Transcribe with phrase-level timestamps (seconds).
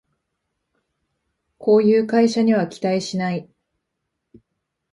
[1.59, 3.47] こういう会社には期待しない